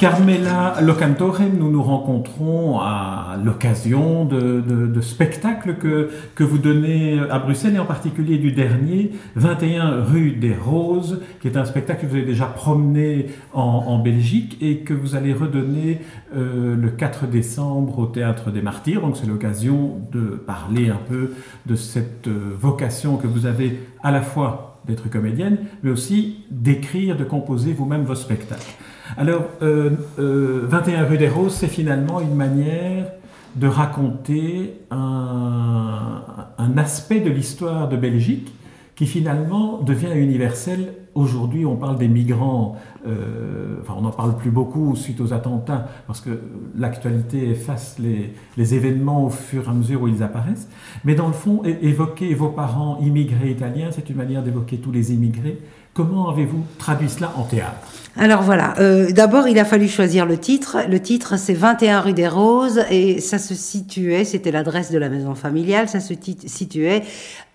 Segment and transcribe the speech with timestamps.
[0.00, 7.74] Carmela Locantore, nous nous rencontrons à l'occasion de, spectacles que, que vous donnez à Bruxelles
[7.74, 12.16] et en particulier du dernier, 21 rue des Roses, qui est un spectacle que vous
[12.16, 16.00] avez déjà promené en, Belgique et que vous allez redonner
[16.34, 19.02] euh, le 4 décembre au Théâtre des Martyrs.
[19.02, 21.32] Donc c'est l'occasion de parler un peu
[21.66, 27.18] de cette euh, vocation que vous avez à la fois d'être comédienne, mais aussi d'écrire,
[27.18, 28.74] de composer vous-même vos spectacles.
[29.16, 33.06] Alors, 21 euh, euh, rue des Roses, c'est finalement une manière
[33.56, 36.22] de raconter un,
[36.76, 38.52] aspect de l'histoire de Belgique
[38.94, 40.94] qui finalement devient universel.
[41.14, 45.88] Aujourd'hui, on parle des migrants, euh, enfin on n'en parle plus beaucoup suite aux attentats,
[46.06, 46.30] parce que
[46.78, 50.68] l'actualité efface les, les, événements au fur et à mesure où ils apparaissent.
[51.04, 55.12] Mais dans le fond, évoquer vos parents immigrés italiens, c'est une manière d'évoquer tous les
[55.12, 55.58] immigrés.
[56.00, 57.76] Comment avez-vous traduit cela en théâtre?
[58.16, 60.78] Alors voilà, euh, d'abord il a fallu choisir le titre.
[60.88, 65.10] Le titre c'est 21 rue des Roses et ça se situait, c'était l'adresse de la
[65.10, 66.14] maison familiale, ça se
[66.46, 67.02] situait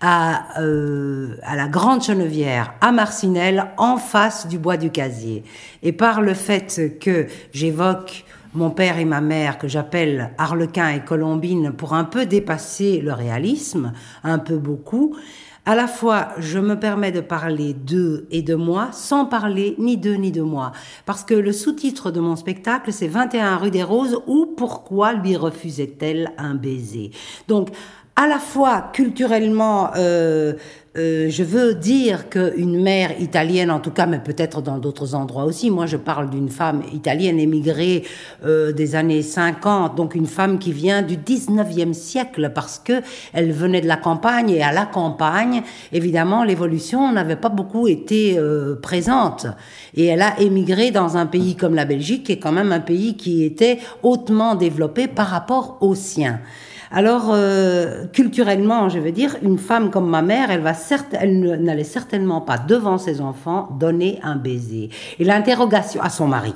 [0.00, 5.42] à, euh, à la Grande Chenevière, à Marcinelle, en face du bois du Casier.
[5.82, 8.24] Et par le fait que j'évoque
[8.54, 13.12] mon père et ma mère, que j'appelle Harlequin et Colombine, pour un peu dépasser le
[13.12, 15.16] réalisme, un peu beaucoup,
[15.66, 19.96] à la fois, je me permets de parler d'eux et de moi sans parler ni
[19.96, 20.70] d'eux ni de moi.
[21.06, 25.36] Parce que le sous-titre de mon spectacle, c'est 21 rue des Roses ou Pourquoi lui
[25.36, 27.10] refusait-elle un baiser?
[27.48, 27.70] Donc,
[28.14, 30.54] à la fois culturellement, euh,
[30.96, 35.44] euh, je veux dire qu'une mère italienne, en tout cas, mais peut-être dans d'autres endroits
[35.44, 38.04] aussi, moi je parle d'une femme italienne émigrée
[38.44, 43.02] euh, des années 50, donc une femme qui vient du 19e siècle parce que
[43.34, 45.62] elle venait de la campagne et à la campagne,
[45.92, 49.46] évidemment, l'évolution n'avait pas beaucoup été euh, présente.
[49.94, 52.80] Et elle a émigré dans un pays comme la Belgique, qui est quand même un
[52.80, 56.40] pays qui était hautement développé par rapport au sien.
[56.90, 60.72] Alors, euh, culturellement, je veux dire, une femme comme ma mère, elle va
[61.20, 64.90] elle n'allait certainement pas devant ses enfants donner un baiser.
[65.18, 66.54] Et l'interrogation à son mari.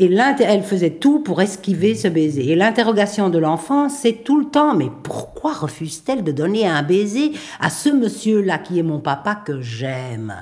[0.00, 2.50] Et elle faisait tout pour esquiver ce baiser.
[2.50, 7.32] Et l'interrogation de l'enfant, c'est tout le temps, mais pourquoi refuse-t-elle de donner un baiser
[7.60, 10.34] à ce monsieur-là qui est mon papa que j'aime?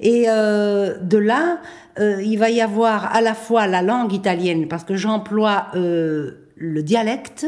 [0.00, 1.58] Et euh, de là,
[2.00, 5.66] euh, il va y avoir à la fois la langue italienne, parce que j'emploie
[6.58, 7.46] le dialecte,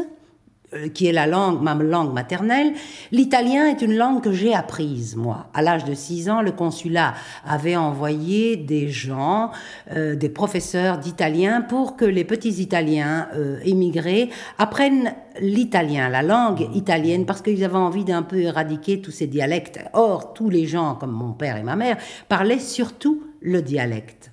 [0.73, 2.71] euh, qui est la langue, ma langue maternelle.
[3.11, 5.47] L'italien est une langue que j'ai apprise, moi.
[5.53, 7.13] À l'âge de 6 ans, le consulat
[7.45, 9.51] avait envoyé des gens,
[9.93, 16.69] euh, des professeurs d'italien pour que les petits Italiens euh, émigrés apprennent l'italien, la langue
[16.73, 19.79] italienne, parce qu'ils avaient envie d'un peu éradiquer tous ces dialectes.
[19.91, 21.97] Or, tous les gens, comme mon père et ma mère,
[22.29, 24.30] parlaient surtout le dialecte.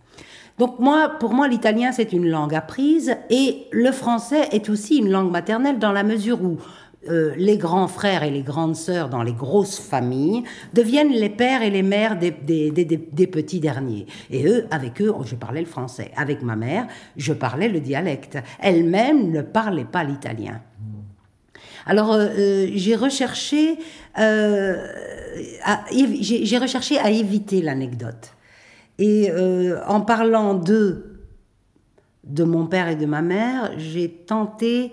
[0.58, 5.10] Donc moi, pour moi, l'italien, c'est une langue apprise et le français est aussi une
[5.10, 6.58] langue maternelle dans la mesure où
[7.08, 10.42] euh, les grands frères et les grandes sœurs dans les grosses familles
[10.74, 14.06] deviennent les pères et les mères des, des, petits derniers.
[14.30, 16.10] Et eux, avec eux, je parlais le français.
[16.16, 18.38] Avec ma mère, je parlais le dialecte.
[18.58, 20.60] Elle-même ne parlait pas l'italien.
[21.86, 23.78] Alors, euh, euh, j'ai recherché,
[25.92, 28.32] j'ai recherché à éviter l'anecdote.
[28.98, 31.04] Et euh, en parlant de
[32.44, 34.92] mon père et de ma mère, j'ai tenté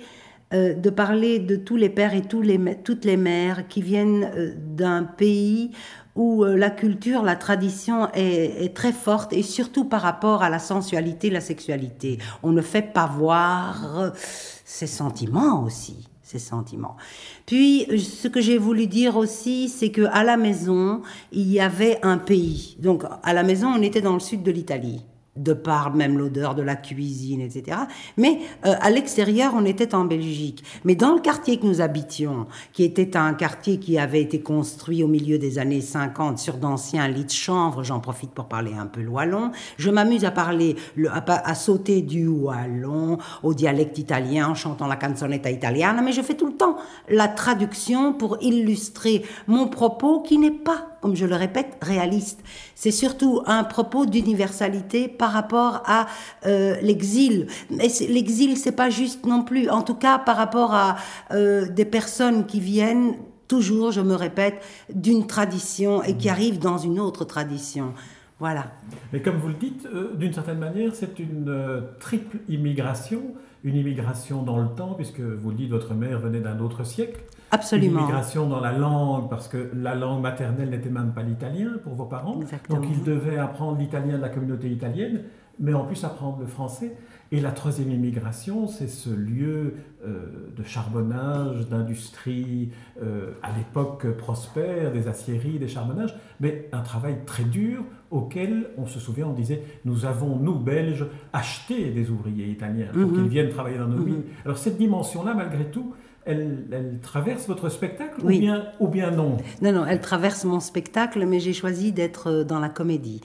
[0.53, 5.03] euh, de parler de tous les pères et toutes les mères qui viennent euh, d'un
[5.03, 5.71] pays
[6.15, 10.59] où la culture, la tradition est, est, très forte et surtout par rapport à la
[10.59, 12.19] sensualité, la sexualité.
[12.41, 16.97] On ne fait pas voir ses sentiments aussi ces sentiments.
[17.45, 21.99] Puis, ce que j'ai voulu dire aussi, c'est que à la maison, il y avait
[22.01, 22.75] un pays.
[22.79, 25.03] Donc, à la maison, on était dans le sud de l'Italie
[25.35, 27.77] de par même l'odeur de la cuisine, etc.
[28.17, 30.63] Mais euh, à l'extérieur, on était en Belgique.
[30.83, 35.03] Mais dans le quartier que nous habitions, qui était un quartier qui avait été construit
[35.03, 38.85] au milieu des années 50 sur d'anciens lits de chanvre, j'en profite pour parler un
[38.85, 44.55] peu wallon, je m'amuse à parler, le, à, sauter du wallon au dialecte italien en
[44.55, 46.77] chantant la canzonetta italiana, mais je fais tout le temps
[47.09, 52.41] la traduction pour illustrer mon propos qui n'est pas comme je le répète, réaliste.
[52.73, 56.07] C'est surtout un propos d'universalité par rapport à
[56.47, 57.45] euh, l'exil.
[57.69, 59.69] Mais l'exil, c'est pas juste non plus.
[59.69, 60.95] En tout cas, par rapport à
[61.29, 63.17] euh, des personnes qui viennent
[63.47, 67.93] toujours, je me répète, d'une tradition et qui arrivent dans une autre tradition.
[68.39, 68.71] Voilà.
[69.13, 73.21] Mais comme vous le dites, euh, d'une certaine manière, c'est une triple immigration.
[73.65, 77.19] Une immigration dans le temps, puisque vous le dites, votre mère venait d'un autre siècle.
[77.49, 77.93] Absolument.
[77.93, 81.95] Une immigration dans la langue, parce que la langue maternelle n'était même pas l'italien pour
[81.95, 82.39] vos parents.
[82.41, 82.79] Exactement.
[82.79, 85.23] Donc ils devaient apprendre l'italien de la communauté italienne,
[85.59, 86.95] mais en plus apprendre le français.
[87.31, 89.73] Et la troisième immigration, c'est ce lieu
[90.05, 90.25] euh,
[90.55, 92.69] de charbonnage, d'industrie,
[93.01, 98.85] euh, à l'époque prospère, des aciéries, des charbonnages, mais un travail très dur auquel, on
[98.85, 103.13] se souvient, on disait, nous avons, nous, Belges, acheté des ouvriers italiens pour Mhm.
[103.13, 104.05] qu'ils viennent travailler dans nos Mhm.
[104.05, 104.23] villes.
[104.45, 105.93] Alors cette dimension-là, malgré tout,
[106.25, 108.37] elle, elle traverse votre spectacle Oui.
[108.37, 109.37] ou, bien, ou bien non?
[109.61, 113.21] Non, non, elle traverse mon spectacle, mais j'ai choisi d'être euh, dans la comédie.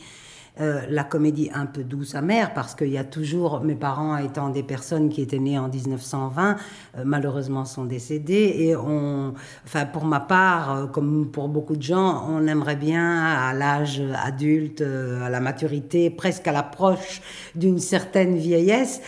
[0.61, 4.51] Euh, la comédie un peu douce, amère, parce qu'il y a toujours, mes parents étant
[4.51, 6.57] des personnes qui étaient nées en 1920,
[6.99, 9.33] euh, malheureusement sont décédés, et on,
[9.65, 14.03] enfin pour ma part, euh, comme pour beaucoup de gens, on aimerait bien à l'âge
[14.25, 17.23] adulte, à la maturité, presque à l'approche
[17.55, 19.01] d'une certaine vieillesse,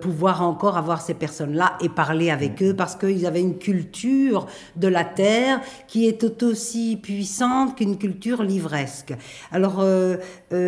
[0.00, 4.46] pouvoir encore avoir ces personnes-là et parler avec eux, parce qu'ils avaient une culture
[4.76, 9.14] de la terre qui est tout aussi puissante qu'une culture livresque.
[9.50, 10.16] Alors, euh,
[10.52, 10.61] euh,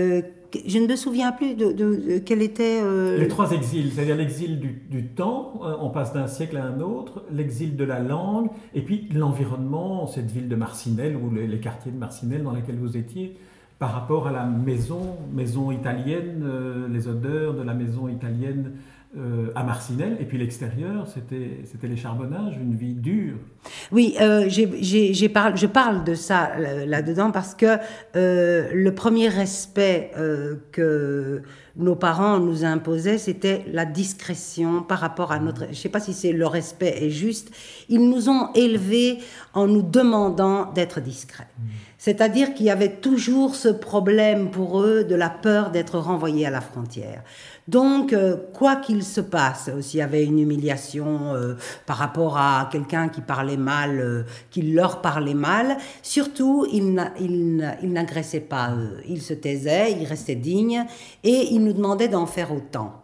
[0.67, 2.81] je ne me souviens plus de, quel était...
[2.83, 6.81] euh, Les trois exils, c'est-à-dire l'exil du, temps, euh, on passe d'un siècle à un
[6.81, 11.59] autre, l'exil de la langue, et puis l'environnement, cette ville de Marcinelle, ou les, les
[11.59, 13.37] quartiers de Marcinelle dans lesquels vous étiez,
[13.79, 18.73] par rapport à la maison, maison italienne, euh, les odeurs de la maison italienne
[19.17, 23.37] euh, à Marcinelle, et puis l'extérieur, c'était les charbonnages, une vie dure.
[23.93, 27.79] Oui, euh, j'ai parle- je parle de ça là-dedans parce que
[28.17, 31.43] euh, le premier respect euh, que
[31.77, 35.65] nos parents nous imposaient, c'était la discrétion par rapport à notre...
[35.65, 37.53] Je ne sais pas si c'est le respect est juste.
[37.89, 39.19] Ils nous ont élevés
[39.55, 41.49] en nous demandant d'être discrets.
[42.05, 46.51] C'est-à-dire qu'il y avait toujours ce problème pour eux de la peur d'être renvoyés à
[46.51, 47.23] la frontière.
[47.67, 51.55] Donc, euh, quoi qu'il se passe, euh, s'il y avait une humiliation euh,
[51.87, 58.75] par rapport à quelqu'un qui parlait mal, qui leur parlait mal, surtout, ils n'agressaient pas
[58.75, 58.99] eux.
[59.09, 60.85] Ils se taisaient, ils restaient dignes
[61.23, 63.04] et ils nous demandaient d'en faire autant.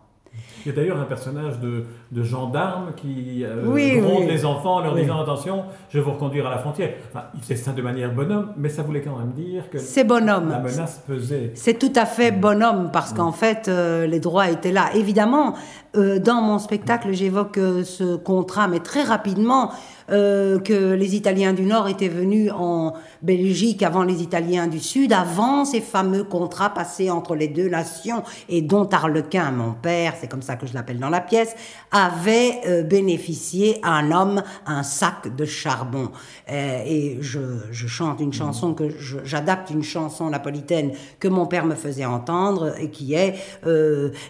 [0.65, 4.27] Il y a d'ailleurs un personnage de, de gendarme qui euh, Oui, gronde oui.
[4.27, 5.03] les enfants en leur Oui.
[5.03, 6.91] disant attention, je vais vous reconduire à la frontière.
[7.11, 10.05] Enfin, il fait ça de manière bonhomme, mais ça voulait quand même dire que C'est
[10.05, 10.51] bonhomme.
[10.51, 11.53] la menace pesait.
[11.55, 14.87] C'est tout à fait bonhomme parce qu'en fait, euh, les droits étaient là.
[14.95, 15.55] Évidemment,
[15.97, 19.71] euh, dans mon spectacle, j'évoque euh, ce contrat, mais très rapidement,
[20.11, 25.13] euh, que les Italiens du Nord étaient venus en Belgique avant les Italiens du Sud,
[25.13, 30.29] avant ces fameux contrats passés entre les deux nations et dont Arlequin, mon père, c'est
[30.29, 31.55] comme ça que je l'appelle dans la pièce,
[31.93, 36.11] avait euh, bénéficié à un homme un sac de charbon.
[36.51, 37.41] Euh, et je,
[37.71, 38.89] je chante une chanson que
[39.25, 43.35] j'adapte une chanson napolitaine que mon père me faisait entendre et qui est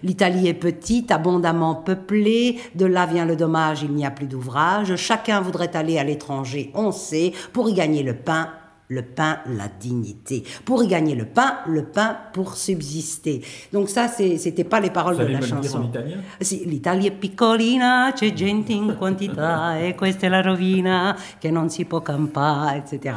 [0.03, 4.97] l'Italie est petite, abondamment peuplée, de là vient le dommage, il n'y a plus d'ouvrage,
[4.97, 8.49] chacun voudrait aller à l'étranger, on sait, pour y gagner le pain,
[8.89, 10.43] le pain, la dignité.
[10.65, 13.41] Pour y gagner le pain, le pain pour subsister.
[13.73, 15.79] Donc ça, c'était pas les paroles Vous de la me dire chanson.
[15.79, 21.17] en italien Sì, l'Italia è piccolina, c'è gente in quantità e questa è la rovina
[21.39, 23.15] che non si può campare, etc.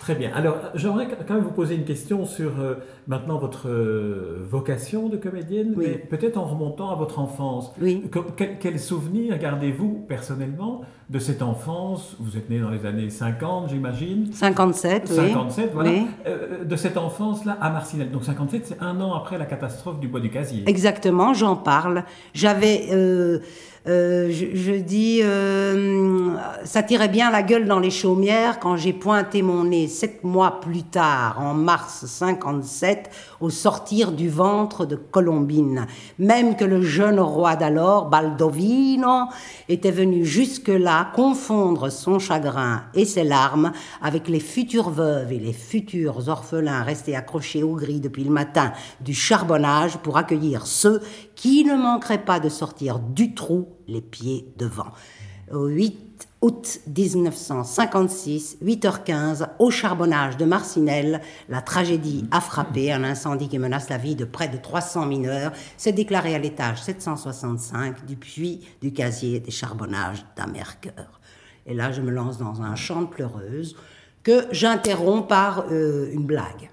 [0.00, 0.30] Très bien.
[0.34, 2.74] Alors, j'aimerais quand même vous poser une question sur euh,
[3.08, 5.84] maintenant votre euh, vocation de comédienne, Oui.
[5.88, 7.72] mais peut-être en remontant à votre enfance.
[7.80, 8.04] Oui.
[8.08, 13.10] Que- quel, quel souvenir gardez-vous personnellement de cette enfance Vous êtes né dans les années
[13.10, 14.32] 50, j'imagine.
[14.32, 15.16] 57, oui.
[15.16, 15.90] 57, voilà.
[15.90, 16.06] Oui.
[16.26, 18.10] Euh, de cette enfance-là à Marcinelle.
[18.10, 20.64] Donc 57, c'est un an après la catastrophe du bois du casier.
[20.66, 22.02] Exactement, j'en parle.
[22.34, 23.38] J'avais, euh,
[23.86, 25.22] euh, je, je dis,
[26.64, 30.60] ça tirait bien la gueule dans les chaumières quand j'ai pointé mon nez sept mois
[30.60, 33.10] plus tard, en mars 57,
[33.40, 35.86] au sortir du ventre de Colombine.
[36.18, 39.26] Même que le jeune roi d'alors, Baldovino,
[39.68, 45.52] était venu jusque-là confondre son chagrin et ses larmes avec les futures veuves et les
[45.52, 51.02] futurs orphelins restés accrochés aux grilles depuis le matin du charbonnage pour accueillir ceux
[51.34, 54.92] qui ne manqueraient pas de sortir du trou les pieds devant.
[55.52, 62.92] Au 8 août 1956, 8h15, au charbonnage de Marcinelle, la tragédie a frappé.
[62.92, 66.82] Un incendie qui menace la vie de près de 300 mineurs s'est déclaré à l'étage
[66.82, 71.20] 765 du puits du casier des charbonnages d'Amercœur.
[71.66, 73.76] Et là, je me lance dans un chant de pleureuse
[74.22, 76.70] que j'interromps par euh, une blague.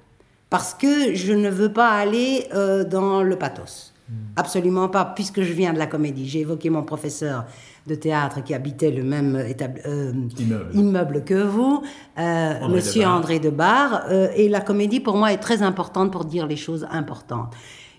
[0.50, 3.93] Parce que je ne veux pas aller euh, dans le pathos.
[4.36, 6.28] Absolument pas, puisque je viens de la comédie.
[6.28, 7.46] J'ai évoqué mon professeur
[7.88, 10.76] de théâtre qui habitait le même étab- euh, Immeuble.
[10.76, 11.82] immeuble que vous,
[12.20, 13.16] euh, André Monsieur Debar.
[13.18, 14.04] André Debar.
[14.10, 17.54] euh, et la comédie, pour moi, est très importante pour dire les choses importantes.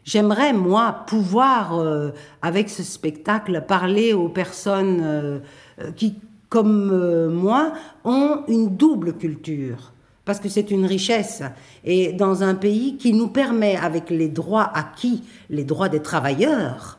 [0.04, 2.10] J'aimerais, moi, pouvoir, euh,
[2.42, 5.38] avec ce spectacle, parler aux personnes euh,
[5.80, 6.16] euh, qui
[6.50, 7.72] comme euh, moi,
[8.04, 9.93] ont une double culture.
[10.24, 11.42] Parce que c'est une richesse.
[11.84, 16.98] Et dans un pays qui nous permet, avec les droits acquis, les droits des travailleurs,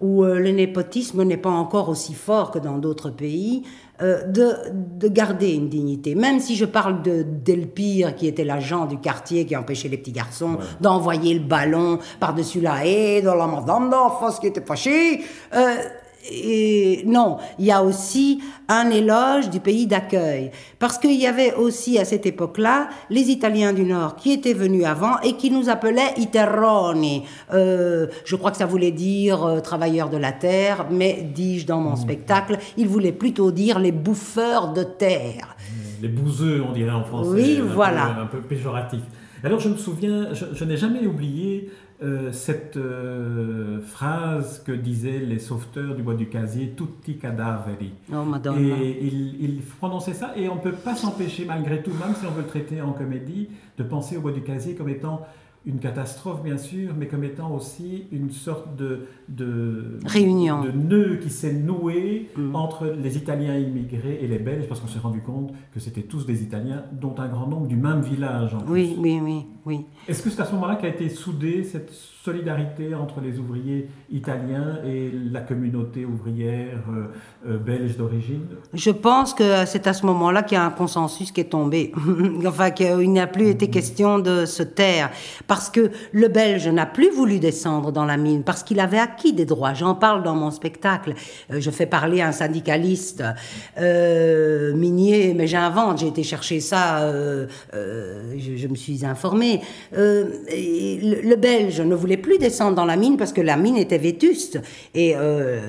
[0.00, 3.62] où euh, le népotisme n'est pas encore aussi fort que dans d'autres pays,
[4.02, 6.14] euh, de, de, garder une dignité.
[6.14, 10.12] Même si je parle de Delpire, qui était l'agent du quartier qui empêchait les petits
[10.12, 15.22] garçons d'envoyer le ballon par-dessus la haie, dans la madame d'enfance qui était fâchée.
[15.54, 15.76] Euh,
[16.30, 20.50] et non, il y a aussi un éloge du pays d'accueil.
[20.78, 24.84] Parce qu'il y avait aussi à cette époque-là les Italiens du Nord qui étaient venus
[24.84, 27.24] avant et qui nous appelaient Iterroni.
[27.52, 31.80] Euh, je crois que ça voulait dire euh, travailleurs de la terre, mais dis-je dans
[31.80, 31.96] mon mmh.
[31.96, 35.56] spectacle, il voulait plutôt dire les bouffeurs de terre.
[35.58, 37.30] Mmh, les bouseux, on dirait en français.
[37.30, 38.16] Oui, voilà.
[38.20, 39.00] un peu péjoratif.
[39.44, 41.70] Alors je me souviens, je n'ai jamais oublié
[42.02, 47.92] euh, cette euh, phrase que disaient les sauveteurs du bois du casier, tutti cadaveri.
[48.12, 48.58] Oh, Madonna.
[48.58, 52.26] Et il, il, prononçait ça, et on ne peut pas s'empêcher, malgré tout, même si
[52.26, 53.48] on veut le traiter en comédie,
[53.78, 55.26] de penser au bois du casier comme étant
[55.66, 60.62] une catastrophe, bien sûr, mais comme étant aussi une sorte de, de, Réunion.
[60.62, 62.54] de nœud qui s'est noué mm.
[62.54, 66.24] entre les Italiens immigrés et les Belges, parce qu'on s'est rendu compte que c'était tous
[66.24, 68.54] des Italiens, dont un grand nombre du même village.
[68.54, 69.84] En oui, oui, oui, oui.
[70.06, 74.78] Est-ce que c'est à ce moment-là qu'a été soudée cette solidarité entre les ouvriers italiens
[74.84, 77.06] et la communauté ouvrière euh,
[77.48, 78.46] euh, belge d'origine?
[78.74, 81.92] Je pense que c'est à ce moment-là qu'il y a un consensus qui est tombé.
[82.46, 85.10] enfin, qu'il n'a plus été question de se taire.
[85.46, 89.32] Parce que le Belge n'a plus voulu descendre dans la mine, parce qu'il avait acquis
[89.32, 89.74] des droits.
[89.74, 91.14] J'en parle dans mon spectacle.
[91.52, 93.22] Euh, je fais parler un syndicaliste
[93.76, 97.10] minier, mais j'invente, j'ai été chercher ça,
[97.72, 99.60] je, je, me suis informée.
[99.92, 103.98] le, le Belge ne voulait plus descendre dans la mine parce que la mine était
[103.98, 104.60] vétuste.
[104.94, 105.60] Et euh,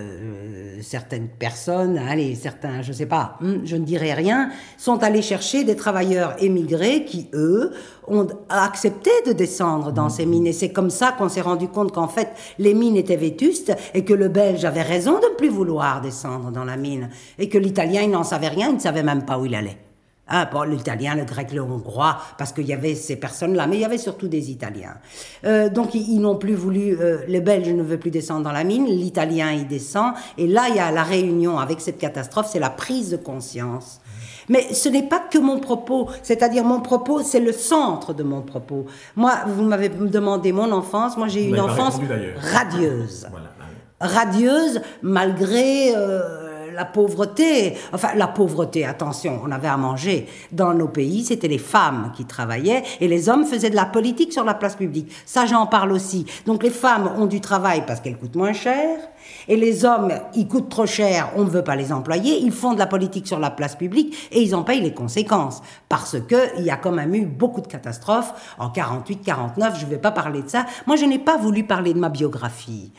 [0.81, 5.63] certaines personnes, allez, certains, je sais pas, hmm, je ne dirai rien, sont allés chercher
[5.63, 7.71] des travailleurs émigrés qui, eux,
[8.07, 10.47] ont accepté de descendre dans ces mines.
[10.47, 12.29] Et c'est comme ça qu'on s'est rendu compte qu'en fait,
[12.59, 16.51] les mines étaient vétustes et que le Belge avait raison de ne plus vouloir descendre
[16.51, 17.09] dans la mine.
[17.39, 19.77] Et que l'Italien, il n'en savait rien, il ne savait même pas où il allait.
[20.29, 23.81] Ah, bon, l'italien, le grec, le hongrois, parce qu'il y avait ces personnes-là, mais il
[23.81, 24.95] y avait surtout des Italiens.
[25.45, 28.63] Euh, donc ils, n'ont plus voulu, euh, le Belge ne veut plus descendre dans la
[28.65, 32.59] mine, l'Italien y descend, et là il y a la réunion avec cette catastrophe, c'est
[32.59, 34.01] la prise de conscience.
[34.49, 38.41] Mais ce n'est pas que mon propos, c'est-à-dire mon propos, c'est le centre de mon
[38.41, 38.85] propos.
[39.15, 41.99] Moi, vous m'avez demandé mon enfance, moi j'ai eu une enfance
[42.53, 43.27] radieuse.
[43.29, 43.51] Voilà.
[43.99, 45.95] Radieuse, malgré...
[45.95, 46.46] Euh,
[46.77, 50.27] la pauvreté, enfin la pauvreté, attention, on avait à manger.
[50.51, 54.31] Dans nos pays, c'était les femmes qui travaillaient et les hommes faisaient de la politique
[54.31, 55.11] sur la place publique.
[55.25, 56.27] Ça, j'en parle aussi.
[56.45, 58.99] Donc les femmes ont du travail parce qu'elles coûtent moins cher.
[59.47, 62.73] Et les hommes, ils coûtent trop cher, on ne veut pas les employer, ils font
[62.73, 65.63] de la politique sur la place publique et ils en payent les conséquences.
[65.89, 69.89] Parce qu'il y a quand même eu beaucoup de catastrophes en 48, 49, je ne
[69.89, 70.65] vais pas parler de ça.
[70.85, 72.91] Moi, je n'ai pas voulu parler de ma biographie.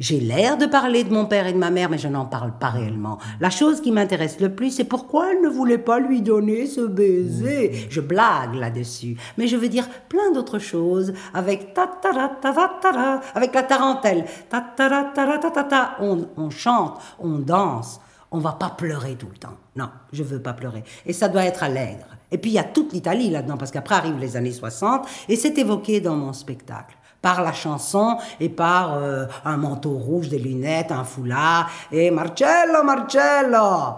[0.00, 2.58] J'ai l'air de parler de mon père et de ma mère, mais je n'en parle
[2.58, 3.18] pas réellement.
[3.38, 6.80] La chose qui m'intéresse le plus, c'est pourquoi elle ne voulait pas lui donner ce
[6.80, 7.86] baiser.
[7.90, 9.16] Je blague là-dessus.
[9.38, 14.24] Mais je veux dire plein d'autres choses avec ta ta ta avec la tarentelle.
[14.50, 18.00] Ta ta ta ta ta on, on chante, on danse.
[18.32, 19.56] On va pas pleurer tout le temps.
[19.76, 20.82] Non, je veux pas pleurer.
[21.06, 22.06] Et ça doit être allègre.
[22.32, 25.36] Et puis il y a toute l'Italie là-dedans, parce qu'après arrivent les années 60, et
[25.36, 30.38] c'est évoqué dans mon spectacle par la chanson et par euh, un manteau rouge, des
[30.38, 31.70] lunettes, un foulard.
[31.90, 33.94] Et Marcello, Marcello,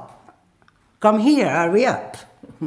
[1.00, 2.16] come here, hurry up.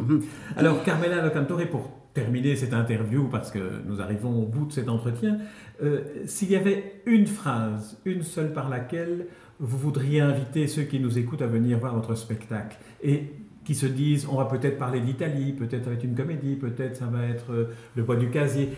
[0.58, 4.90] Alors, Carmela Locantore, pour terminer cette interview, parce que nous arrivons au bout de cet
[4.90, 5.38] entretien,
[5.82, 9.28] euh, s'il y avait une phrase, une seule par laquelle
[9.62, 13.32] vous voudriez inviter ceux qui nous écoutent à venir voir votre spectacle, et
[13.70, 16.96] qui se disent on va peut-être parler d'Italie, peut-être ça va être une comédie, peut-être
[16.96, 18.70] ça va être euh, le bois du casier.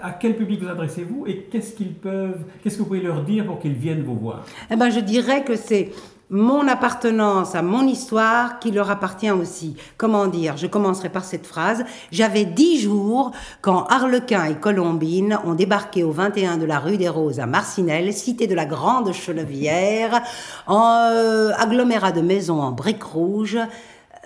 [0.00, 3.44] à quel public vous adressez-vous et qu'est-ce qu'ils peuvent, qu'est-ce que vous pouvez leur dire
[3.44, 4.44] pour qu'ils viennent vous voir?
[4.70, 5.90] Eh ben, je dirais que c'est
[6.30, 9.76] mon appartenance à mon histoire qui leur appartient aussi.
[9.96, 10.56] Comment dire?
[10.56, 11.84] Je commencerai par cette phrase.
[12.12, 17.08] J'avais dix jours quand Harlequin et Colombine ont débarqué au 21 de la rue des
[17.08, 20.22] Roses à Marcinelle, cité de la Grande Chenevière,
[20.66, 23.58] en euh, agglomérat de maisons en briques rouges,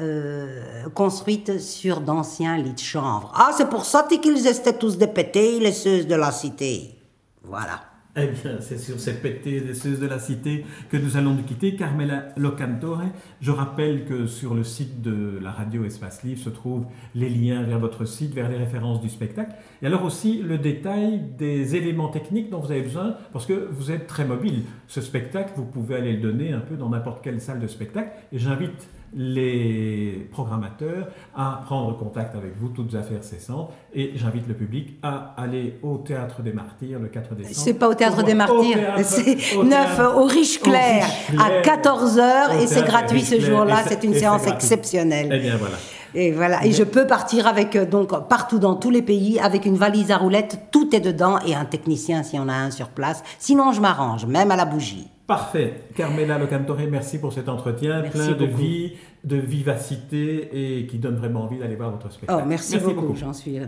[0.01, 3.33] euh, construite sur d'anciens lits de chanvre.
[3.35, 6.95] Ah, c'est pour ça qu'ils étaient tous dépétés, les seuses de la cité.
[7.43, 7.81] Voilà.
[8.21, 11.45] Eh bien, c'est sur ces pétés des seuses de la cité que nous allons nous
[11.45, 11.77] quitter.
[11.77, 13.03] Carmela Locantore,
[13.41, 17.63] je rappelle que sur le site de la radio Espace Livre se trouvent les liens
[17.63, 22.09] vers votre site, vers les références du spectacle, et alors aussi le détail des éléments
[22.09, 24.65] techniques dont vous avez besoin, parce que vous êtes très mobile.
[24.89, 28.11] Ce spectacle, vous pouvez aller le donner un peu dans n'importe quelle salle de spectacle,
[28.33, 34.55] et j'invite les programmateurs à prendre contact avec vous, toutes affaires cessantes, et j'invite le
[34.55, 37.55] public à aller au Théâtre des Martyrs le 4 décembre.
[37.55, 41.07] C'est pas au Théâtre des Martyrs, c'est 9 au Riche Clair
[41.39, 45.31] à 14h et c'est gratuit ce jour-là, c'est une séance exceptionnelle.
[45.33, 45.77] Eh bien voilà.
[46.15, 46.65] Et voilà.
[46.65, 50.11] Et je peux partir avec euh, donc partout dans tous les pays avec une valise
[50.11, 53.23] à roulettes, tout est dedans et un technicien si on a un sur place.
[53.39, 55.09] Sinon, je m'arrange, même à la bougie.
[55.29, 55.75] Parfait.
[55.95, 58.95] Carmela Locantore, merci pour cet entretien plein de vie,
[59.25, 62.41] de vivacité et qui donne vraiment envie d'aller voir votre spectacle.
[62.43, 63.15] Oh, merci, beaucoup.
[63.15, 63.67] J'en suis euh,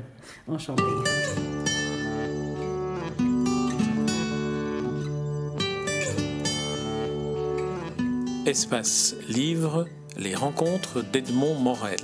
[0.48, 0.82] enchantée.
[8.46, 9.86] Espace Livre,
[10.16, 12.00] les rencontres d'Edmond Morel.